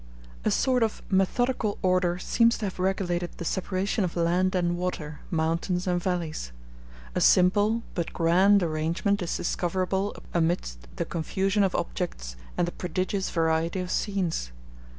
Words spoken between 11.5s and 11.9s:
of